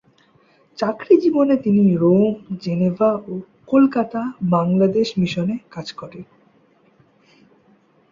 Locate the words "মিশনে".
5.17-5.55